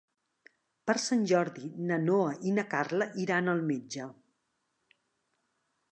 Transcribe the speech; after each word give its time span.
Per 0.89 0.95
Sant 1.03 1.25
Jordi 1.31 1.67
na 1.91 1.99
Noa 2.07 2.33
i 2.49 2.55
na 2.57 2.65
Carla 2.73 3.11
iran 3.27 3.53
al 3.55 3.65
metge. 3.71 4.11